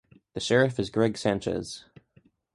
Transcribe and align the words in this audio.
The 0.33 0.39
Sheriff 0.39 0.79
is 0.79 0.89
Greg 0.89 1.13
Sanches. 1.13 1.83